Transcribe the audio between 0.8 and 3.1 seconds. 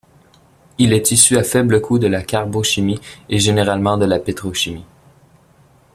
est issu à faible coût de la carbochimie,